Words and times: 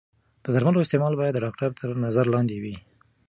د 0.43 0.45
درملو 0.55 0.83
استعمال 0.85 1.13
باید 1.21 1.33
د 1.35 1.39
ډاکتر 1.45 1.69
تر 1.79 1.89
نظر 2.05 2.25
لاندې 2.33 2.55
وي. 2.63 2.75